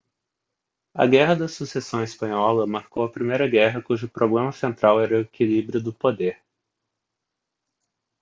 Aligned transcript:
a 0.95 1.05
guerra 1.05 1.35
da 1.35 1.47
sucessão 1.47 2.03
espanhola 2.03 2.65
marcou 2.65 3.03
a 3.03 3.11
primeira 3.11 3.47
guerra 3.47 3.83
cujo 3.83 4.09
problema 4.09 4.51
central 4.51 4.99
era 4.99 5.17
o 5.19 5.21
equilíbrio 5.21 5.79
do 5.79 5.93
poder 5.93 6.41